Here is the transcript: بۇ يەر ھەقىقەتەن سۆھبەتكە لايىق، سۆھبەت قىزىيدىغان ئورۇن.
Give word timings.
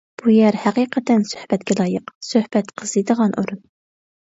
بۇ 0.19 0.31
يەر 0.35 0.55
ھەقىقەتەن 0.63 1.21
سۆھبەتكە 1.33 1.79
لايىق، 1.83 2.11
سۆھبەت 2.33 2.77
قىزىيدىغان 2.81 3.41
ئورۇن. 3.41 3.67